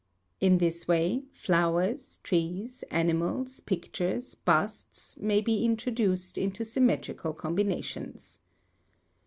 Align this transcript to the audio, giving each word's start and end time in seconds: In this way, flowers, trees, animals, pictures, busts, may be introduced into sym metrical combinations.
In 0.39 0.57
this 0.57 0.87
way, 0.87 1.25
flowers, 1.31 2.17
trees, 2.23 2.81
animals, 2.89 3.59
pictures, 3.59 4.33
busts, 4.33 5.19
may 5.19 5.41
be 5.41 5.63
introduced 5.63 6.39
into 6.39 6.65
sym 6.65 6.87
metrical 6.87 7.33
combinations. 7.35 8.39